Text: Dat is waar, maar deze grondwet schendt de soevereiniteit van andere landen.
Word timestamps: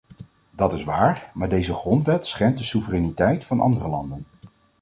Dat 0.51 0.73
is 0.73 0.83
waar, 0.83 1.31
maar 1.33 1.49
deze 1.49 1.73
grondwet 1.73 2.25
schendt 2.25 2.57
de 2.57 2.63
soevereiniteit 2.63 3.45
van 3.45 3.59
andere 3.59 3.87
landen. 3.87 4.25